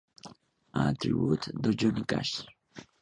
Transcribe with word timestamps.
A 0.79 0.95
Tribute 0.99 1.43
to 1.61 1.73
Johnny 1.75 2.03
Cash". 2.05 2.47